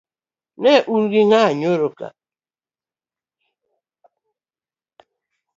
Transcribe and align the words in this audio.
Neun 0.63 1.03
gi 1.11 1.21
ng'a 1.29 1.41
nyoro 1.59 1.87
ka 1.97 2.07